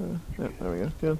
[0.00, 0.90] Yeah, there we go.
[1.00, 1.18] Good.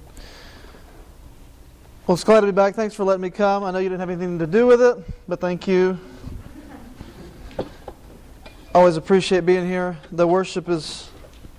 [2.07, 2.75] Well, it's glad to be back.
[2.75, 3.63] Thanks for letting me come.
[3.63, 4.97] I know you didn't have anything to do with it,
[5.29, 5.99] but thank you.
[8.75, 9.99] Always appreciate being here.
[10.13, 11.11] The worship is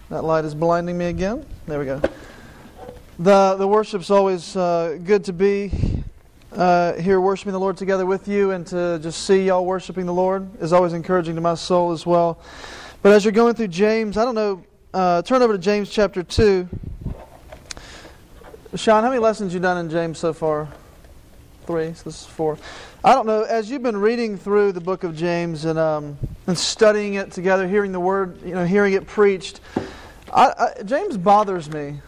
[0.09, 1.45] that light is blinding me again.
[1.67, 2.01] There we go.
[3.19, 6.03] The the worship's always uh, good to be
[6.53, 10.13] uh, here worshiping the Lord together with you, and to just see y'all worshiping the
[10.13, 12.39] Lord is always encouraging to my soul as well.
[13.03, 14.63] But as you're going through James, I don't know.
[14.91, 16.67] Uh, turn over to James chapter two.
[18.73, 20.69] Sean, how many lessons you done in James so far?
[21.67, 21.93] Three.
[21.93, 22.57] So this is four.
[23.03, 23.43] I don't know.
[23.43, 27.67] As you've been reading through the book of James and um, and studying it together,
[27.67, 29.59] hearing the word, you know, hearing it preached,
[30.33, 31.99] I, I, James bothers me.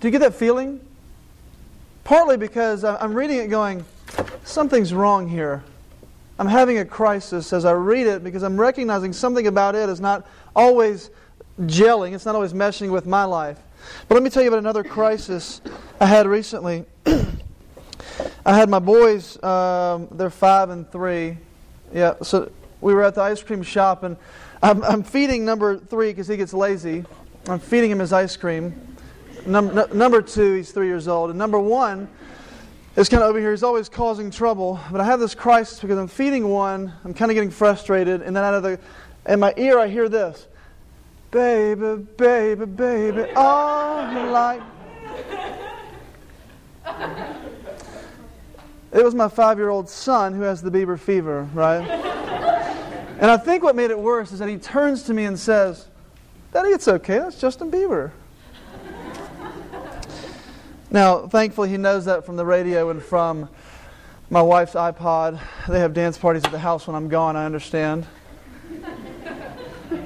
[0.00, 0.80] Do you get that feeling?
[2.02, 3.84] Partly because I'm reading it, going,
[4.44, 5.62] something's wrong here.
[6.38, 10.00] I'm having a crisis as I read it because I'm recognizing something about it is
[10.00, 11.10] not always
[11.60, 12.14] gelling.
[12.14, 13.58] It's not always meshing with my life.
[14.08, 15.60] But let me tell you about another crisis
[16.00, 16.84] I had recently.
[17.06, 21.36] I had my boys, um, they're five and three.
[21.92, 24.16] Yeah, so we were at the ice cream shop, and
[24.62, 27.04] I'm, I'm feeding number three because he gets lazy.
[27.48, 28.96] I'm feeding him his ice cream.
[29.46, 31.30] Num- number two, he's three years old.
[31.30, 32.08] And number one
[32.96, 33.50] is kind of over here.
[33.50, 34.80] He's always causing trouble.
[34.90, 38.36] But I have this crisis because I'm feeding one, I'm kind of getting frustrated, and
[38.36, 38.78] then out of the,
[39.26, 40.46] in my ear, I hear this
[41.30, 44.62] Baby, baby, baby, all light.
[48.90, 51.86] It was my five year old son who has the Bieber fever, right?
[53.20, 55.88] and I think what made it worse is that he turns to me and says,
[56.54, 57.18] Daddy, it's okay.
[57.18, 58.10] That's Justin Bieber.
[60.90, 63.50] now, thankfully, he knows that from the radio and from
[64.30, 65.38] my wife's iPod.
[65.68, 68.06] They have dance parties at the house when I'm gone, I understand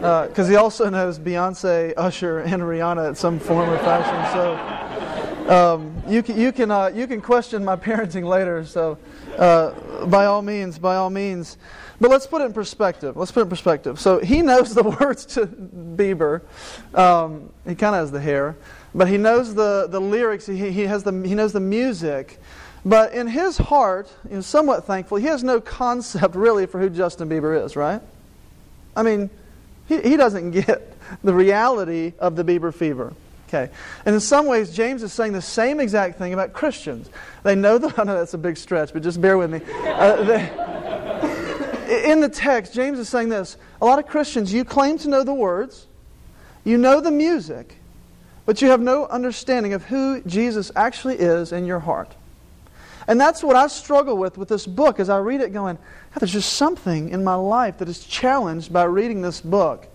[0.03, 4.33] because uh, he also knows Beyonce, Usher, and Rihanna at some form or fashion.
[4.33, 8.65] So um, you can you can uh, you can question my parenting later.
[8.65, 8.99] So
[9.39, 11.57] uh, by all means, by all means.
[12.01, 13.17] But let's put it in perspective.
[13.17, 14.01] Let's put it in perspective.
[14.01, 16.41] So he knows the words to Bieber.
[16.95, 18.57] Um, he kind of has the hair,
[18.97, 20.47] but he knows the the lyrics.
[20.47, 22.41] He, he has the he knows the music.
[22.85, 26.91] But in his heart, you know, somewhat thankful, he has no concept really for who
[26.91, 28.03] Justin Bieber is, right?
[28.97, 29.31] I mean,
[29.87, 33.13] he, he doesn't get the reality of the Bieber fever.
[33.49, 33.71] Okay.
[34.07, 37.11] And in some ways, James is saying the same exact thing about Christians.
[37.43, 39.61] They know that, I know that's a big stretch, but just bear with me.
[39.85, 44.97] Uh, they, in the text, James is saying this a lot of Christians, you claim
[44.99, 45.87] to know the words,
[46.65, 47.77] you know the music,
[48.47, 52.15] but you have no understanding of who Jesus actually is in your heart.
[53.09, 55.79] And that's what I struggle with with this book as I read it, going,
[56.19, 59.89] there's just something in my life that is challenged by reading this book.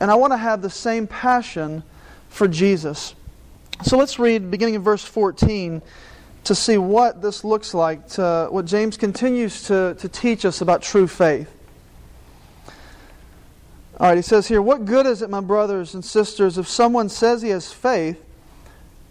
[0.00, 1.82] And I want to have the same passion
[2.28, 3.14] for Jesus.
[3.84, 5.82] So let's read beginning in verse 14
[6.44, 10.82] to see what this looks like, to, what James continues to, to teach us about
[10.82, 11.48] true faith.
[14.00, 17.08] All right, he says here, What good is it, my brothers and sisters, if someone
[17.08, 18.20] says he has faith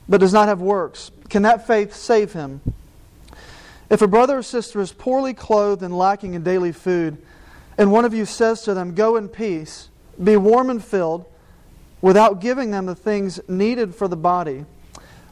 [0.07, 1.12] but does not have works?
[1.29, 2.62] Can that faith save him?
[3.89, 7.17] If a brother or sister is poorly clothed and lacking in daily food,
[7.78, 9.90] and one of you says to them, Go in peace,
[10.22, 11.25] be warm and filled,
[12.01, 14.66] without giving them the things needed for the body,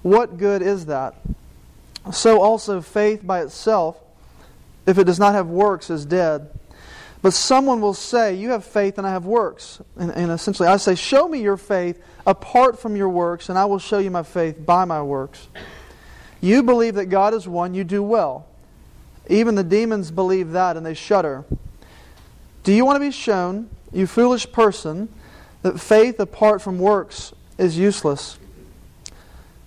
[0.02, 1.16] what good is that?
[2.12, 3.98] So also faith by itself,
[4.86, 6.50] if it does not have works, is dead.
[7.22, 9.82] But someone will say, You have faith and I have works.
[9.98, 13.66] And, and, essentially, I say, Show me your faith apart from your works, and I
[13.66, 15.48] will show you my faith by my works.
[16.42, 18.48] You believe that God is one, you do well.
[19.28, 21.44] Even the demons believe that and they shudder.
[22.64, 25.10] Do you want to be shown, you foolish person,
[25.62, 28.40] that faith apart from works is useless?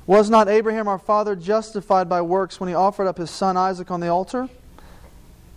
[0.07, 3.91] Was not Abraham our father justified by works when he offered up his son Isaac
[3.91, 4.49] on the altar?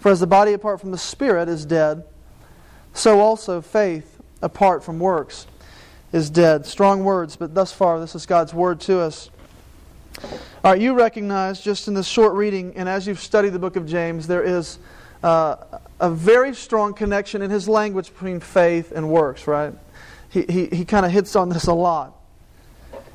[0.00, 2.04] For as the body apart from the spirit is dead,
[2.94, 5.46] so also faith apart from works
[6.12, 6.66] is dead.
[6.66, 9.30] Strong words, but thus far, this is God's word to us.
[10.22, 13.76] All right, you recognize just in this short reading, and as you've studied the book
[13.76, 14.78] of James, there is
[15.22, 15.56] uh,
[16.00, 19.74] a very strong connection in his language between faith and works, right?
[20.30, 22.16] He, he, he kind of hits on this a lot.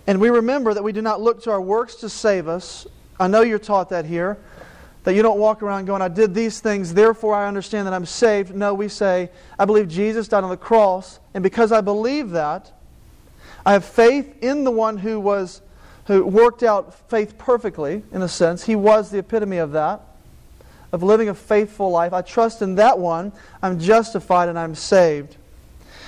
[0.08, 2.86] And we remember that we do not look to our works to save us.
[3.20, 4.38] I know you're taught that here.
[5.06, 8.06] That you don't walk around going, I did these things, therefore I understand that I'm
[8.06, 8.54] saved.
[8.54, 12.72] No, we say, I believe Jesus died on the cross, and because I believe that,
[13.66, 15.62] I have faith in the one who was
[16.06, 18.64] who worked out faith perfectly, in a sense.
[18.64, 20.02] He was the epitome of that,
[20.92, 22.14] of living a faithful life.
[22.14, 23.32] I trust in that one.
[23.62, 25.36] I'm justified and I'm saved.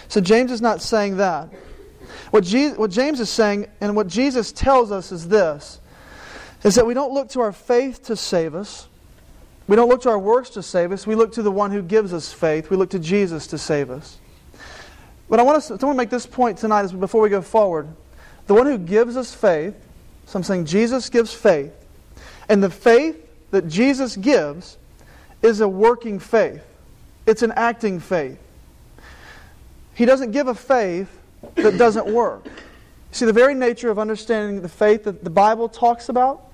[0.07, 1.49] So James is not saying that.
[2.29, 5.79] What, Jesus, what James is saying, and what Jesus tells us, is this
[6.63, 8.87] is that we don't look to our faith to save us.
[9.67, 11.05] We don't look to our works to save us.
[11.05, 12.69] We look to the one who gives us faith.
[12.69, 14.17] We look to Jesus to save us.
[15.29, 17.41] But I want, us, I want to make this point tonight is before we go
[17.41, 17.87] forward.
[18.47, 19.75] The one who gives us faith,
[20.25, 21.73] so I'm saying Jesus gives faith,
[22.47, 24.77] and the faith that Jesus gives
[25.41, 26.63] is a working faith.
[27.25, 28.39] It's an acting faith.
[29.95, 31.09] He doesn't give a faith
[31.55, 32.47] that doesn't work.
[33.11, 36.46] See, the very nature of understanding the faith that the Bible talks about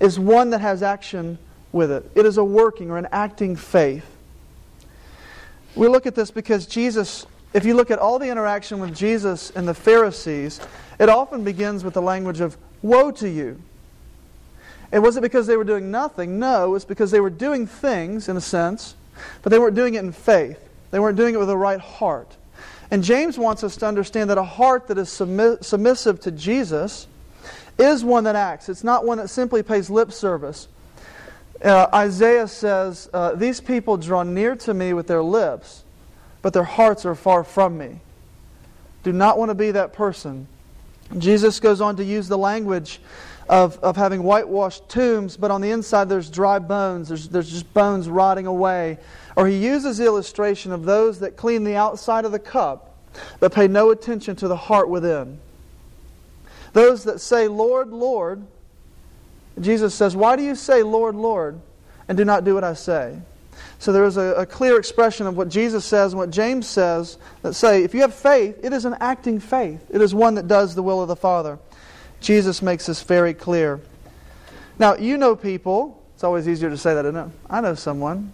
[0.00, 1.38] is one that has action
[1.72, 2.10] with it.
[2.14, 4.04] It is a working or an acting faith.
[5.74, 9.50] We look at this because Jesus, if you look at all the interaction with Jesus
[9.50, 10.60] and the Pharisees,
[10.98, 13.60] it often begins with the language of, Woe to you!
[14.90, 16.38] It because they were doing nothing?
[16.38, 18.94] No, it's because they were doing things, in a sense,
[19.42, 20.58] but they weren't doing it in faith.
[20.90, 22.36] They weren't doing it with the right heart.
[22.90, 27.06] And James wants us to understand that a heart that is submissive to Jesus
[27.78, 28.68] is one that acts.
[28.68, 30.68] It's not one that simply pays lip service.
[31.62, 35.84] Uh, Isaiah says, uh, These people draw near to me with their lips,
[36.42, 38.00] but their hearts are far from me.
[39.02, 40.46] Do not want to be that person.
[41.16, 43.00] Jesus goes on to use the language
[43.48, 47.08] of, of having whitewashed tombs, but on the inside there's dry bones.
[47.08, 48.98] There's, there's just bones rotting away.
[49.36, 52.94] Or he uses the illustration of those that clean the outside of the cup,
[53.40, 55.38] but pay no attention to the heart within.
[56.78, 58.46] Those that say, Lord, Lord,
[59.60, 61.60] Jesus says, Why do you say, Lord, Lord,
[62.06, 63.18] and do not do what I say?
[63.80, 67.18] So there is a, a, clear expression of what Jesus says and what James says
[67.42, 69.84] that say, if you have faith, it is an acting faith.
[69.90, 71.58] It is one that does the will of the Father.
[72.20, 73.80] Jesus makes this very clear.
[74.78, 76.00] Now, you know people.
[76.14, 77.28] It's always easier to say that, isn't it?
[77.50, 78.32] I know someone.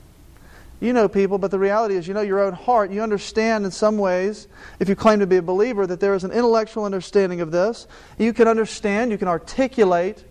[0.81, 2.91] You know people, but the reality is you know your own heart.
[2.91, 4.49] You understand in some ways,
[4.81, 7.87] if you claim to be a believer, that there is an intellectual understanding of this.
[8.19, 10.25] You can understand, you can articulate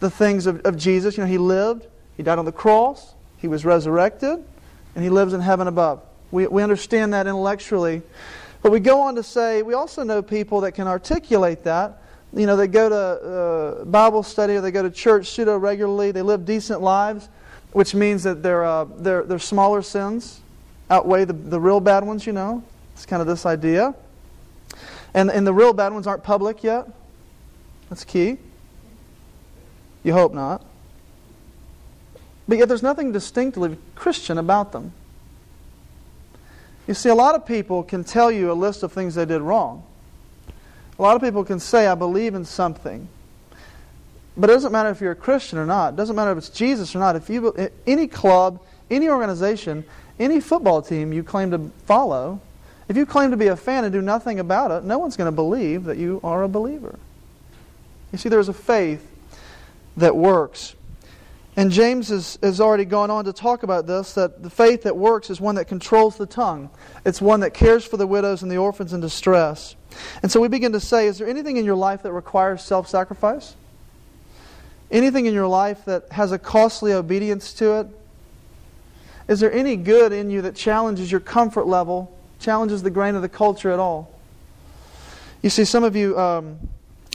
[0.00, 1.16] the things of, of Jesus.
[1.16, 1.86] You know, He lived,
[2.16, 4.42] He died on the cross, He was resurrected,
[4.94, 6.02] and He lives in heaven above.
[6.30, 8.02] We, we understand that intellectually.
[8.62, 12.00] But we go on to say, we also know people that can articulate that
[12.36, 16.10] you know, they go to uh, Bible study or they go to church pseudo regularly.
[16.10, 17.28] They live decent lives,
[17.74, 20.40] which means that their, uh, their, their smaller sins
[20.88, 22.62] outweigh the, the real bad ones, you know.
[22.94, 23.94] It's kind of this idea.
[25.12, 26.86] And, and the real bad ones aren't public yet.
[27.90, 28.38] That's key.
[30.04, 30.64] You hope not.
[32.46, 34.92] But yet there's nothing distinctly Christian about them.
[36.86, 39.40] You see, a lot of people can tell you a list of things they did
[39.40, 39.82] wrong.
[40.96, 43.08] A lot of people can say, I believe in something.
[44.36, 45.94] But it doesn't matter if you're a Christian or not.
[45.94, 47.14] It doesn't matter if it's Jesus or not.
[47.14, 47.54] If you
[47.86, 48.60] any club,
[48.90, 49.84] any organization,
[50.18, 52.40] any football team you claim to follow,
[52.88, 55.30] if you claim to be a fan and do nothing about it, no one's going
[55.30, 56.98] to believe that you are a believer.
[58.12, 59.10] You see, there's a faith
[59.96, 60.74] that works.
[61.56, 64.96] And James has, has already gone on to talk about this that the faith that
[64.96, 66.68] works is one that controls the tongue,
[67.04, 69.76] it's one that cares for the widows and the orphans in distress.
[70.22, 72.88] And so we begin to say, is there anything in your life that requires self
[72.88, 73.54] sacrifice?
[74.90, 77.86] Anything in your life that has a costly obedience to it?
[79.26, 83.22] Is there any good in you that challenges your comfort level, challenges the grain of
[83.22, 84.12] the culture at all?
[85.42, 86.58] You see, some of you, um,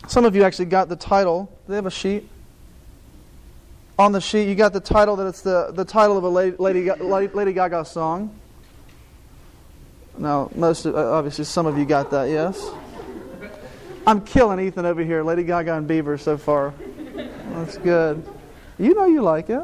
[0.07, 1.45] some of you actually got the title.
[1.65, 2.27] Do they have a sheet?
[3.97, 6.55] On the sheet, you got the title that it's the, the title of a Lady,
[6.57, 6.89] Lady,
[7.27, 8.33] Lady Gaga song.
[10.17, 12.69] Now, most of, obviously, some of you got that, yes?
[14.07, 16.73] I'm killing Ethan over here, Lady Gaga and Bieber so far.
[17.59, 18.25] That's good.
[18.77, 19.61] You know you like it.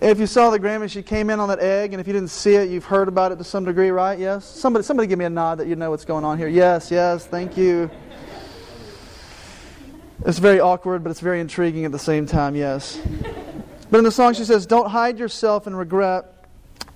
[0.00, 2.30] If you saw the Grammy, she came in on that egg, and if you didn't
[2.30, 4.16] see it, you've heard about it to some degree, right?
[4.16, 4.44] Yes?
[4.44, 6.46] Somebody, somebody give me a nod that you know what's going on here.
[6.46, 7.90] Yes, yes, thank you.
[10.24, 13.00] It's very awkward, but it's very intriguing at the same time, yes.
[13.90, 16.38] But in the song, she says, Don't hide yourself in regret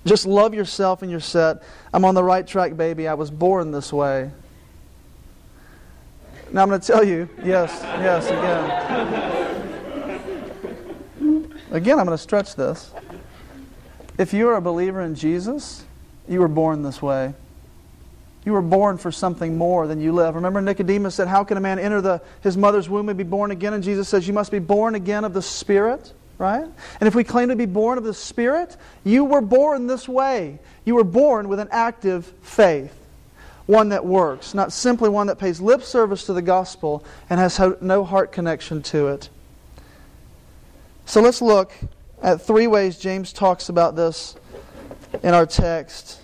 [0.04, 1.62] just love yourself and your set.
[1.92, 3.06] I'm on the right track, baby.
[3.06, 4.30] I was born this way.
[6.52, 8.92] Now I'm going to tell you, yes, yes, again.
[11.70, 12.92] Again, I'm going to stretch this.
[14.18, 15.86] If you are a believer in Jesus,
[16.28, 17.32] you were born this way.
[18.44, 20.34] You were born for something more than you live.
[20.34, 23.50] Remember, Nicodemus said, How can a man enter the, his mother's womb and be born
[23.52, 23.72] again?
[23.72, 26.64] And Jesus says, You must be born again of the Spirit, right?
[26.64, 30.58] And if we claim to be born of the Spirit, you were born this way.
[30.84, 32.94] You were born with an active faith,
[33.66, 37.60] one that works, not simply one that pays lip service to the gospel and has
[37.80, 39.28] no heart connection to it.
[41.06, 41.72] So let's look
[42.22, 44.36] at three ways James talks about this
[45.22, 46.20] in our text.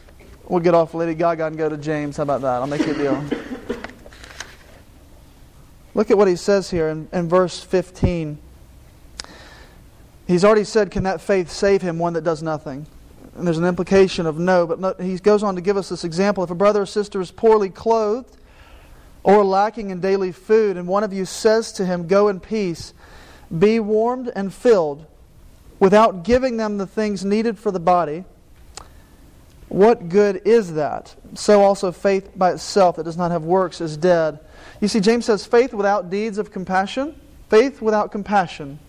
[0.48, 2.16] We'll get off Lady Gaga and go to James.
[2.16, 2.54] How about that?
[2.54, 3.24] I'll make it a deal.
[5.94, 8.38] Look at what he says here in, in verse 15.
[10.26, 12.86] He's already said, Can that faith save him, one that does nothing?
[13.38, 16.42] And there's an implication of no, but he goes on to give us this example.
[16.42, 18.36] If a brother or sister is poorly clothed
[19.22, 22.92] or lacking in daily food, and one of you says to him, Go in peace,
[23.56, 25.06] be warmed and filled,
[25.78, 28.24] without giving them the things needed for the body,
[29.68, 31.14] what good is that?
[31.34, 34.40] So also faith by itself that does not have works is dead.
[34.80, 37.14] You see, James says faith without deeds of compassion,
[37.48, 38.80] faith without compassion.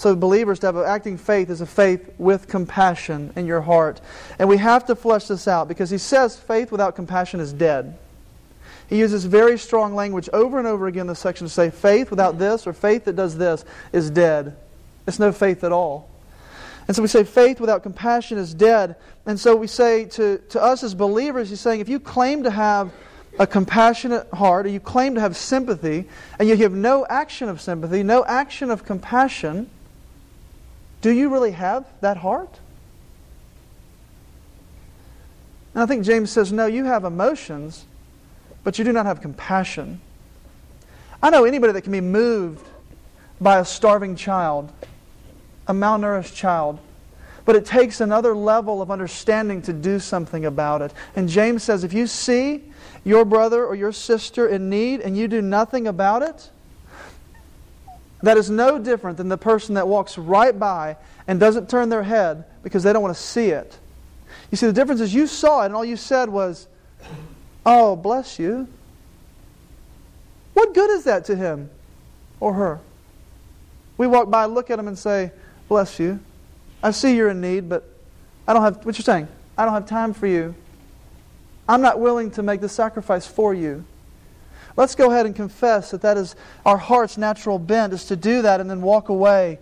[0.00, 4.00] So believers to have acting faith is a faith with compassion in your heart.
[4.38, 7.98] And we have to flesh this out because he says faith without compassion is dead.
[8.88, 12.08] He uses very strong language over and over again in this section to say faith
[12.08, 14.56] without this or faith that does this is dead.
[15.06, 16.08] It's no faith at all.
[16.88, 18.96] And so we say faith without compassion is dead.
[19.26, 22.50] And so we say to, to us as believers, he's saying if you claim to
[22.50, 22.90] have
[23.38, 27.60] a compassionate heart, or you claim to have sympathy, and you have no action of
[27.60, 29.68] sympathy, no action of compassion,
[31.00, 32.58] do you really have that heart?
[35.74, 37.84] And I think James says, no, you have emotions,
[38.64, 40.00] but you do not have compassion.
[41.22, 42.66] I know anybody that can be moved
[43.40, 44.72] by a starving child
[45.70, 46.78] a malnourished child.
[47.44, 50.92] But it takes another level of understanding to do something about it.
[51.16, 52.64] And James says if you see
[53.04, 56.50] your brother or your sister in need and you do nothing about it,
[58.22, 60.96] that is no different than the person that walks right by
[61.26, 63.78] and doesn't turn their head because they don't want to see it.
[64.50, 66.66] You see, the difference is you saw it and all you said was,
[67.64, 68.68] Oh, bless you.
[70.54, 71.70] What good is that to him
[72.40, 72.80] or her?
[73.96, 75.32] We walk by, look at him, and say,
[75.68, 76.20] Bless you.
[76.82, 77.88] I see you're in need, but
[78.48, 80.54] I don't have, what you're saying, I don't have time for you.
[81.68, 83.84] I'm not willing to make the sacrifice for you.
[84.80, 86.34] Let's go ahead and confess that that is
[86.64, 89.58] our heart's natural bent is to do that and then walk away.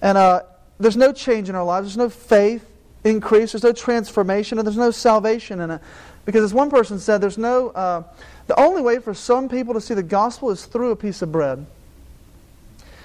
[0.00, 0.44] And uh,
[0.78, 1.86] there's no change in our lives.
[1.86, 2.66] There's no faith
[3.04, 3.52] increase.
[3.52, 5.82] There's no transformation, and there's no salvation in it.
[6.24, 7.68] Because as one person said, there's no.
[7.72, 8.04] Uh,
[8.46, 11.30] the only way for some people to see the gospel is through a piece of
[11.30, 11.66] bread.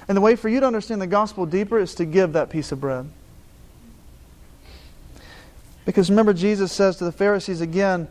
[0.07, 2.71] And the way for you to understand the gospel deeper is to give that piece
[2.71, 3.09] of bread.
[5.83, 8.07] Because remember, Jesus says to the Pharisees again,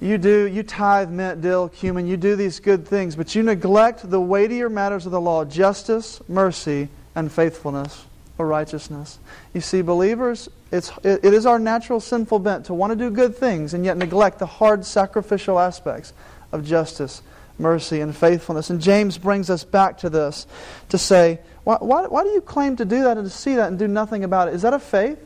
[0.00, 4.08] you do, you tithe mint, dill, cumin, you do these good things, but you neglect
[4.08, 8.04] the weightier matters of the law justice, mercy, and faithfulness
[8.38, 9.18] or righteousness.
[9.52, 13.10] You see, believers, it's, it, it is our natural sinful bent to want to do
[13.10, 16.14] good things and yet neglect the hard sacrificial aspects
[16.50, 17.20] of justice,
[17.58, 18.70] mercy, and faithfulness.
[18.70, 20.46] And James brings us back to this
[20.88, 23.68] to say, why, why, why do you claim to do that and to see that
[23.68, 24.54] and do nothing about it?
[24.54, 25.18] Is that a faith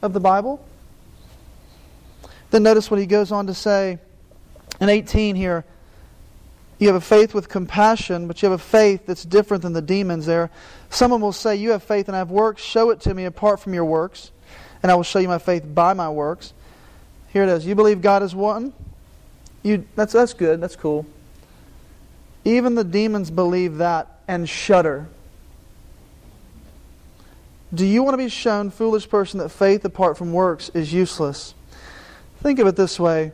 [0.00, 0.64] of the Bible?
[2.52, 3.98] Then notice what he goes on to say
[4.82, 5.64] in 18 here.
[6.80, 9.80] You have a faith with compassion, but you have a faith that's different than the
[9.80, 10.50] demons there.
[10.90, 12.62] Someone will say, You have faith and I have works.
[12.62, 14.32] Show it to me apart from your works,
[14.82, 16.52] and I will show you my faith by my works.
[17.32, 17.64] Here it is.
[17.64, 18.72] You believe God is one?
[19.62, 20.60] You, that's, that's good.
[20.60, 21.06] That's cool.
[22.44, 25.06] Even the demons believe that and shudder.
[27.72, 31.54] Do you want to be shown, foolish person, that faith apart from works is useless?
[32.42, 33.30] Think of it this way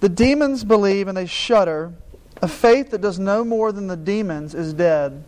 [0.00, 1.92] the demons believe and they shudder.
[2.40, 5.24] A faith that does no more than the demons is dead.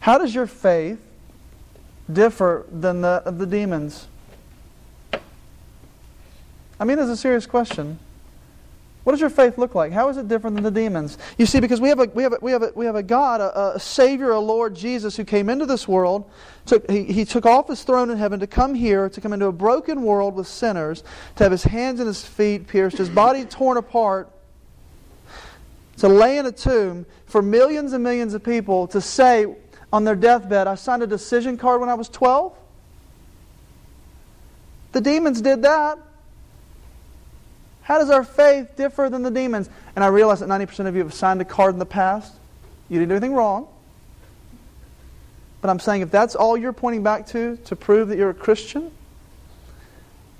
[0.00, 1.00] How does your faith
[2.12, 4.08] differ than the, of the demons?
[6.78, 7.98] I mean, it's a serious question.
[9.04, 9.92] What does your faith look like?
[9.92, 11.18] How is it different than the demons?
[11.36, 13.02] You see, because we have a, we have a, we have a, we have a
[13.02, 16.28] God, a, a Savior, a Lord Jesus, who came into this world.
[16.64, 19.46] Took, he, he took off his throne in heaven to come here, to come into
[19.46, 21.04] a broken world with sinners,
[21.36, 24.30] to have his hands and his feet pierced, his body torn apart,
[25.98, 29.54] to lay in a tomb for millions and millions of people to say
[29.92, 32.56] on their deathbed, I signed a decision card when I was 12.
[34.92, 35.98] The demons did that.
[37.84, 39.68] How does our faith differ than the demons?
[39.94, 42.32] And I realize that 90% of you have signed a card in the past.
[42.88, 43.68] You didn't do anything wrong.
[45.60, 48.34] But I'm saying if that's all you're pointing back to to prove that you're a
[48.34, 48.90] Christian,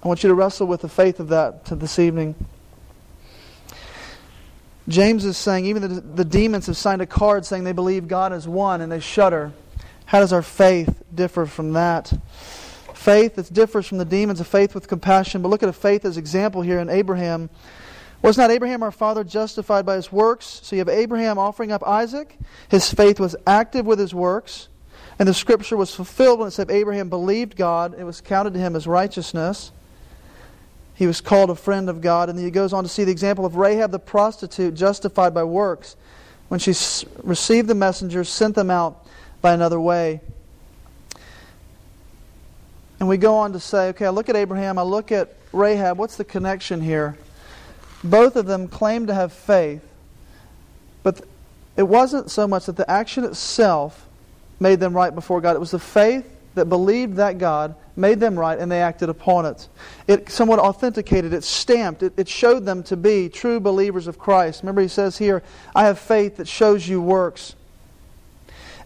[0.02, 2.34] I want you to wrestle with the faith of that to this evening.
[4.88, 8.32] James is saying, even the, the demons have signed a card saying they believe God
[8.32, 9.52] is one and they shudder.
[10.06, 12.12] How does our faith differ from that?
[13.04, 15.42] Faith that differs from the demons, a faith with compassion.
[15.42, 17.50] But look at a faith as example here in Abraham.
[18.22, 20.60] Was not Abraham our father justified by his works?
[20.64, 22.38] So you have Abraham offering up Isaac.
[22.70, 24.68] His faith was active with his works.
[25.18, 27.94] And the scripture was fulfilled when it said Abraham believed God.
[27.98, 29.70] It was counted to him as righteousness.
[30.94, 32.30] He was called a friend of God.
[32.30, 35.44] And then he goes on to see the example of Rahab the prostitute justified by
[35.44, 35.96] works.
[36.48, 36.72] When she
[37.22, 39.06] received the messengers, sent them out
[39.42, 40.22] by another way.
[43.04, 45.98] And we go on to say, okay, I look at Abraham, I look at Rahab.
[45.98, 47.18] What's the connection here?
[48.02, 49.86] Both of them claim to have faith,
[51.02, 51.20] but
[51.76, 54.08] it wasn't so much that the action itself
[54.58, 55.54] made them right before God.
[55.54, 59.44] It was the faith that believed that God made them right and they acted upon
[59.44, 59.68] it.
[60.08, 64.62] It somewhat authenticated, it stamped, it, it showed them to be true believers of Christ.
[64.62, 65.42] Remember, he says here,
[65.76, 67.54] I have faith that shows you works.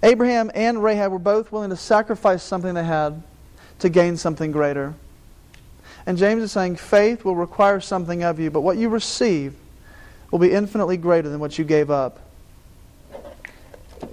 [0.02, 3.22] Abraham and Rahab were both willing to sacrifice something they had
[3.78, 4.94] to gain something greater.
[6.06, 9.54] And James is saying faith will require something of you, but what you receive
[10.30, 12.18] will be infinitely greater than what you gave up.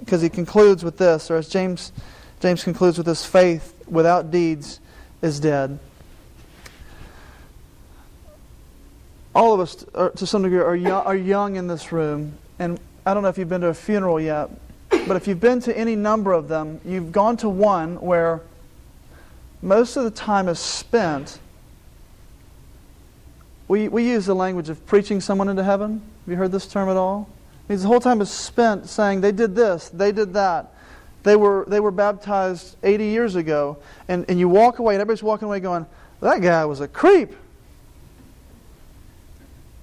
[0.00, 1.92] Because he concludes with this, or as James,
[2.40, 4.80] James concludes with this faith without deeds
[5.22, 5.78] is dead.
[9.34, 9.84] All of us,
[10.16, 12.38] to some degree, are young, are young in this room.
[12.58, 14.50] And I don't know if you've been to a funeral yet,
[14.90, 18.40] but if you've been to any number of them, you've gone to one where
[19.62, 21.38] most of the time is spent.
[23.68, 26.02] We, we use the language of preaching someone into heaven.
[26.24, 27.28] Have you heard this term at all?
[27.64, 30.72] It means the whole time is spent saying they did this, they did that.
[31.24, 33.78] They were, they were baptized 80 years ago.
[34.06, 35.84] And, and you walk away, and everybody's walking away going,
[36.20, 37.32] that guy was a creep.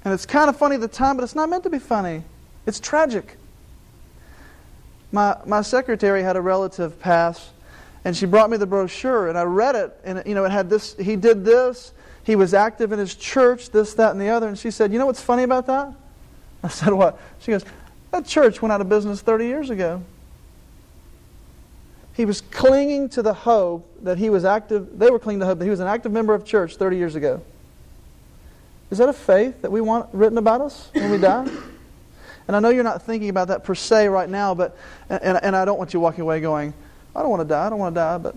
[0.06, 2.24] And it's kind of funny at the time, but it's not meant to be funny.
[2.66, 3.38] It's tragic.
[5.12, 7.52] My, my secretary had a relative pass,
[8.06, 10.70] and she brought me the brochure, and I read it, and you know, it had
[10.70, 14.48] this, he did this, he was active in his church, this, that, and the other.
[14.48, 15.94] And she said, You know what's funny about that?
[16.64, 17.20] I said, What?
[17.40, 17.66] She goes,
[18.12, 20.02] That church went out of business 30 years ago.
[22.14, 25.60] He was clinging to the hope that he was active, they were clinging to hope
[25.60, 27.42] that he was an active member of church 30 years ago.
[28.92, 31.48] Is that a faith that we want written about us when we die?
[32.48, 34.78] And I know you're not thinking about that per se right now, but
[35.10, 36.74] and, and I don't want you walking away going,
[37.16, 38.36] I don't want to die, I don't want to die, but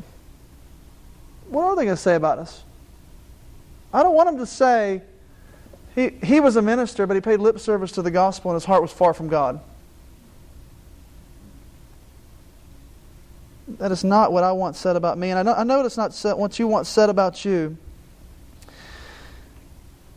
[1.49, 2.63] what are they going to say about us?
[3.93, 5.03] I don't want them to say
[5.95, 8.65] he, he was a minister, but he paid lip service to the gospel and his
[8.65, 9.61] heart was far from God.
[13.79, 15.31] That is not what I want said about me.
[15.31, 17.77] And I know, I know it's not what you want said about you.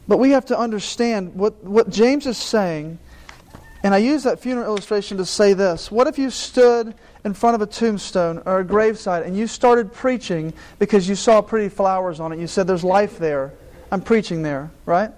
[0.07, 2.99] But we have to understand what, what James is saying.
[3.83, 5.89] And I use that funeral illustration to say this.
[5.89, 9.93] What if you stood in front of a tombstone or a gravesite and you started
[9.93, 12.39] preaching because you saw pretty flowers on it?
[12.39, 13.53] You said, There's life there.
[13.91, 15.11] I'm preaching there, right?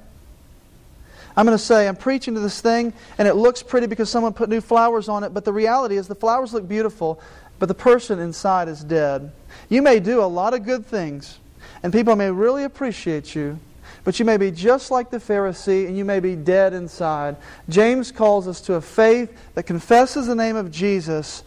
[1.36, 4.34] I'm going to say, I'm preaching to this thing, and it looks pretty because someone
[4.34, 7.22] put new flowers on it, but the reality is the flowers look beautiful,
[7.58, 9.32] but the person inside is dead.
[9.70, 11.40] You may do a lot of good things,
[11.84, 13.60] and people may really appreciate you,
[14.04, 17.36] but you may be just like the Pharisee and you may be dead inside.
[17.70, 21.44] James calls us to a faith that confesses the name of Jesus.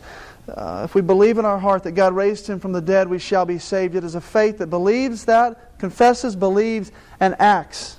[0.49, 3.19] Uh, if we believe in our heart that God raised him from the dead, we
[3.19, 3.95] shall be saved.
[3.95, 7.97] It is a faith that believes that, confesses, believes, and acts.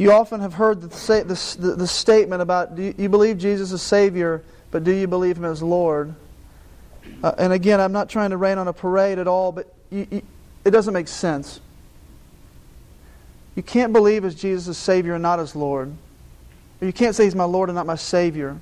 [0.00, 4.42] You often have heard the, the, the statement about do you, believe Jesus is Savior,
[4.70, 6.14] but do you believe Him as Lord?
[7.22, 10.06] Uh, and again, I'm not trying to rain on a parade at all, but you,
[10.10, 10.22] you,
[10.64, 11.60] it doesn't make sense.
[13.56, 15.92] You can't believe as Jesus is Savior and not as Lord.
[16.80, 18.58] Or you can't say He's my Lord and not my Savior.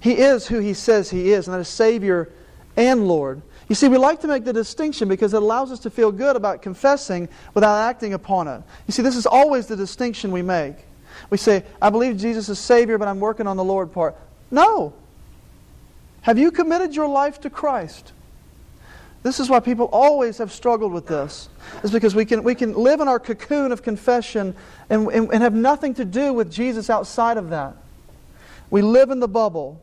[0.00, 2.28] He is who He says He is, and that is Savior
[2.76, 3.42] and Lord.
[3.68, 6.36] You see, we like to make the distinction because it allows us to feel good
[6.36, 8.62] about confessing without acting upon it.
[8.86, 10.76] You see, this is always the distinction we make.
[11.30, 14.16] We say, I believe Jesus is Savior, but I'm working on the Lord part.
[14.50, 14.92] No.
[16.22, 18.12] Have you committed your life to Christ?
[19.22, 21.48] This is why people always have struggled with this.
[21.84, 24.54] Is because we can, we can live in our cocoon of confession
[24.90, 27.76] and, and, and have nothing to do with Jesus outside of that.
[28.68, 29.80] We live in the bubble.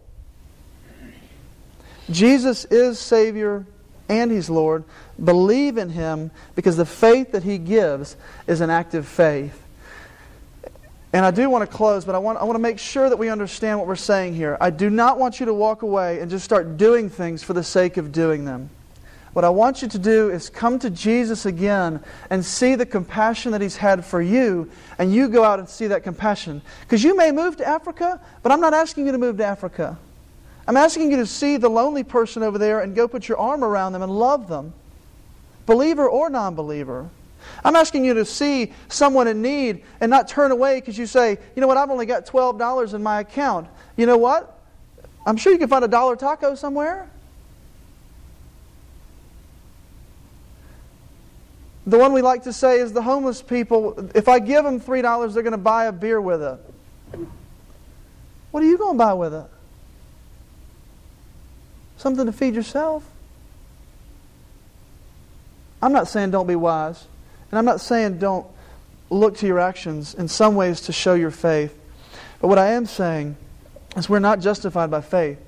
[2.10, 3.66] Jesus is Savior
[4.10, 4.84] and He's Lord.
[5.24, 9.64] Believe in Him because the faith that He gives is an active faith.
[11.14, 13.18] And I do want to close, but I want, I want to make sure that
[13.18, 14.58] we understand what we're saying here.
[14.60, 17.64] I do not want you to walk away and just start doing things for the
[17.64, 18.70] sake of doing them.
[19.34, 23.52] What I want you to do is come to Jesus again and see the compassion
[23.52, 26.62] that He's had for you, and you go out and see that compassion.
[26.82, 29.98] Because you may move to Africa, but I'm not asking you to move to Africa.
[30.68, 33.64] I'm asking you to see the lonely person over there and go put your arm
[33.64, 34.74] around them and love them,
[35.66, 37.10] believer or non believer.
[37.64, 41.38] I'm asking you to see someone in need and not turn away because you say,
[41.56, 43.68] you know what, I've only got $12 in my account.
[43.96, 44.60] You know what?
[45.26, 47.10] I'm sure you can find a dollar taco somewhere.
[51.88, 55.34] The one we like to say is the homeless people, if I give them $3,
[55.34, 56.60] they're going to buy a beer with it.
[58.52, 59.46] What are you going to buy with it?
[61.98, 63.04] Something to feed yourself?
[65.82, 67.06] I'm not saying don't be wise.
[67.52, 68.46] And I'm not saying don't
[69.10, 71.78] look to your actions in some ways to show your faith.
[72.42, 73.36] But what I am saying
[73.96, 75.40] is we're not justified by faith,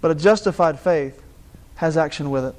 [0.00, 1.22] but a justified faith
[1.76, 2.54] has action with it.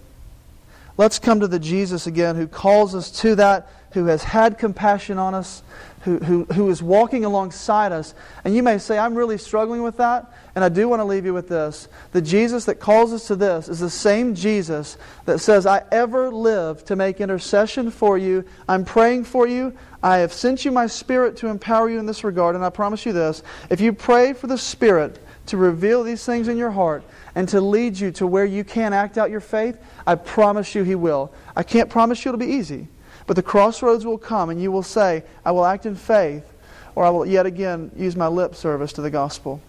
[1.01, 5.17] Let's come to the Jesus again who calls us to that, who has had compassion
[5.17, 5.63] on us,
[6.01, 8.13] who, who, who is walking alongside us.
[8.43, 10.31] And you may say, I'm really struggling with that.
[10.53, 11.87] And I do want to leave you with this.
[12.11, 16.29] The Jesus that calls us to this is the same Jesus that says, I ever
[16.29, 18.45] live to make intercession for you.
[18.69, 19.75] I'm praying for you.
[20.03, 22.53] I have sent you my Spirit to empower you in this regard.
[22.53, 26.47] And I promise you this if you pray for the Spirit to reveal these things
[26.47, 27.03] in your heart
[27.35, 30.83] and to lead you to where you can act out your faith, I promise you
[30.83, 31.31] He will.
[31.55, 32.87] I can't promise you it'll be easy.
[33.27, 36.51] But the crossroads will come, and you will say, I will act in faith,
[36.95, 39.61] or I will yet again use my lip service to the gospel.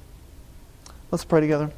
[1.11, 1.71] Let's pray together.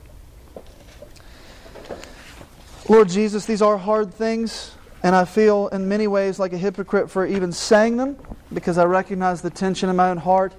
[2.88, 7.10] Lord Jesus, these are hard things, and I feel in many ways like a hypocrite
[7.10, 8.16] for even saying them
[8.52, 10.52] because I recognize the tension in my own heart.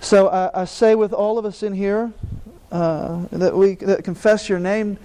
[0.00, 2.12] So I, I say with all of us in here
[2.70, 4.98] uh, that we that confess your name,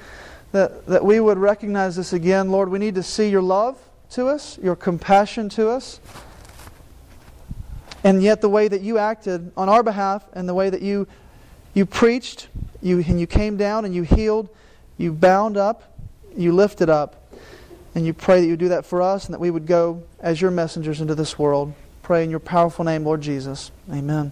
[0.51, 2.49] that, that we would recognize this again.
[2.49, 3.77] Lord, we need to see your love
[4.11, 5.99] to us, your compassion to us.
[8.03, 11.07] And yet, the way that you acted on our behalf and the way that you,
[11.73, 12.47] you preached,
[12.81, 14.49] you, and you came down and you healed,
[14.97, 15.97] you bound up,
[16.35, 17.17] you lifted up.
[17.93, 20.39] And you pray that you do that for us and that we would go as
[20.39, 21.73] your messengers into this world.
[22.03, 23.71] Pray in your powerful name, Lord Jesus.
[23.91, 24.31] Amen.